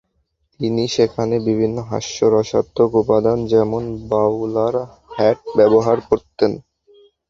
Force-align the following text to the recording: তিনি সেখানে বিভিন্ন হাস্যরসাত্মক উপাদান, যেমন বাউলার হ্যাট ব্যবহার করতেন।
তিনি 0.59 0.83
সেখানে 0.87 1.35
বিভিন্ন 1.47 1.77
হাস্যরসাত্মক 1.89 2.91
উপাদান, 3.01 3.37
যেমন 3.47 3.83
বাউলার 4.09 4.75
হ্যাট 5.15 5.39
ব্যবহার 5.57 5.97
করতেন। 6.09 6.51